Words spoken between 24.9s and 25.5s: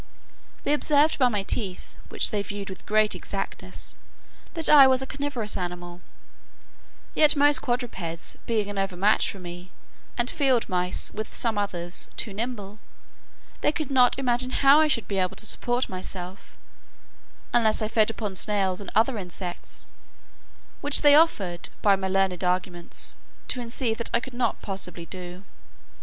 do.